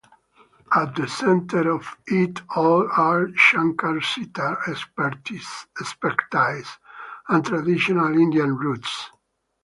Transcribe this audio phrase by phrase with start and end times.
[0.73, 5.67] At the center of it all are Shankar's sitar expertise
[7.29, 9.11] and traditional Indian roots.